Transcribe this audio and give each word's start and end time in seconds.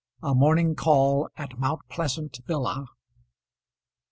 A 0.23 0.33
MORNING 0.33 0.73
CALL 0.73 1.29
AT 1.37 1.59
MOUNT 1.59 1.81
PLEASANT 1.89 2.39
VILLA. 2.47 2.87